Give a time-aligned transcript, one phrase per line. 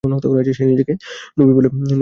[0.51, 0.93] সে নিজেকে
[1.37, 1.89] নবী বলে দাবী করে।